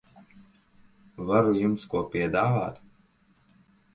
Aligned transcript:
Varu 1.27 1.51
jums 1.59 1.85
ko 1.91 2.01
piedāvāt? 2.15 2.83